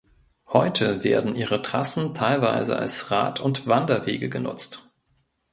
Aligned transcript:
Heute 0.47 1.03
werden 1.03 1.35
ihre 1.35 1.61
Trassen 1.61 2.15
teilweise 2.15 2.75
als 2.75 3.11
Rad- 3.11 3.39
und 3.39 3.67
Wanderwege 3.67 4.29
genutzt. 4.29 4.89